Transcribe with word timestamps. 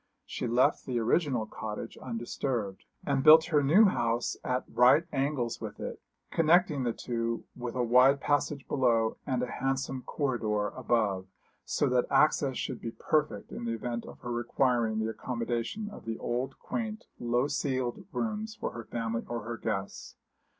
She 0.25 0.47
left 0.47 0.87
the 0.87 0.97
original 0.97 1.45
cottage 1.45 1.95
undisturbed, 1.95 2.85
and 3.05 3.21
built 3.23 3.45
her 3.53 3.61
new 3.61 3.85
house 3.85 4.35
at 4.43 4.63
right 4.67 5.05
angles 5.13 5.61
with 5.61 5.79
it, 5.79 6.01
connecting 6.31 6.81
the 6.81 6.91
two 6.91 7.43
with 7.55 7.75
a 7.75 7.83
wide 7.83 8.19
passage 8.19 8.67
below 8.67 9.17
and 9.27 9.43
a 9.43 9.51
handsome 9.59 10.01
corridor 10.01 10.69
above, 10.69 11.27
so 11.65 11.87
that 11.89 12.07
access 12.09 12.57
should 12.57 12.81
be 12.81 12.89
perfect 12.97 13.51
in 13.51 13.65
the 13.65 13.73
event 13.75 14.07
of 14.07 14.17
her 14.21 14.31
requiring 14.31 14.97
the 14.97 15.09
accommodation 15.11 15.87
of 15.91 16.05
the 16.05 16.17
old 16.17 16.57
quaint, 16.57 17.05
low 17.19 17.45
ceiled 17.47 18.07
rooms 18.11 18.55
for 18.55 18.71
her 18.71 18.85
family 18.85 19.21
or 19.29 19.43
her 19.43 19.55
guests. 19.57 20.15